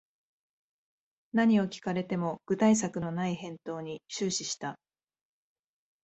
[1.31, 4.79] 何を聞かれても具体策のない返答に終始した